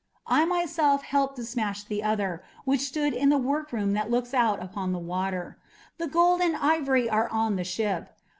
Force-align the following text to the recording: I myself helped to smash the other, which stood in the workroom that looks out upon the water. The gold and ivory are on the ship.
I 0.25 0.45
myself 0.45 1.03
helped 1.03 1.35
to 1.35 1.45
smash 1.45 1.83
the 1.83 2.01
other, 2.01 2.43
which 2.65 2.81
stood 2.81 3.13
in 3.13 3.29
the 3.29 3.37
workroom 3.37 3.93
that 3.93 4.09
looks 4.09 4.33
out 4.33 4.59
upon 4.59 4.93
the 4.93 4.97
water. 4.97 5.59
The 5.99 6.07
gold 6.07 6.41
and 6.41 6.55
ivory 6.55 7.07
are 7.07 7.29
on 7.29 7.55
the 7.55 7.63
ship. 7.63 8.09